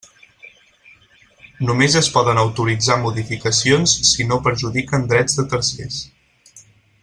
Només 1.67 1.97
es 1.99 2.09
poden 2.15 2.41
autoritzar 2.45 2.97
modificacions 3.03 3.95
si 4.13 4.29
no 4.31 4.41
perjudiquen 4.49 5.07
drets 5.13 5.41
de 5.41 5.47
tercers. 5.55 6.05